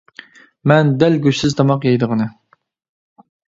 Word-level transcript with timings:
—مەن 0.71 0.89
دەل 1.03 1.19
گۆشسىز 1.27 1.57
تاماق 1.61 1.87
يەيدىغىنى. 1.89 2.29